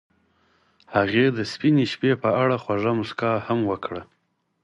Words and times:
هغې 0.95 1.25
د 1.37 1.39
سپین 1.51 1.75
شپه 1.91 2.11
په 2.23 2.29
اړه 2.41 2.55
خوږه 2.63 2.91
موسکا 2.97 3.31
هم 3.47 3.59
وکړه. 3.71 4.01